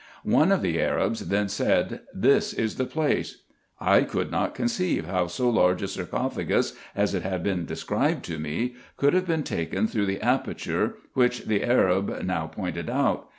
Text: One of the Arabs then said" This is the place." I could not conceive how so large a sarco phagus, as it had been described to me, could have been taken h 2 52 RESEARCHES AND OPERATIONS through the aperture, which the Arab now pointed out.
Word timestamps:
One 0.23 0.51
of 0.51 0.63
the 0.63 0.81
Arabs 0.81 1.27
then 1.27 1.47
said" 1.47 2.01
This 2.27 2.53
is 2.53 2.77
the 2.77 2.87
place." 2.87 3.43
I 3.79 4.01
could 4.01 4.31
not 4.31 4.55
conceive 4.55 5.05
how 5.05 5.27
so 5.27 5.47
large 5.47 5.83
a 5.83 5.87
sarco 5.87 6.27
phagus, 6.27 6.75
as 6.95 7.13
it 7.13 7.21
had 7.21 7.43
been 7.43 7.65
described 7.67 8.25
to 8.25 8.39
me, 8.39 8.73
could 8.97 9.13
have 9.13 9.27
been 9.27 9.43
taken 9.43 9.83
h 9.83 9.91
2 9.91 9.99
52 9.99 9.99
RESEARCHES 9.99 10.23
AND 10.23 10.29
OPERATIONS 10.31 10.63
through 10.63 10.75
the 10.75 10.81
aperture, 10.81 10.97
which 11.13 11.45
the 11.45 11.63
Arab 11.63 12.23
now 12.23 12.47
pointed 12.47 12.89
out. 12.89 13.29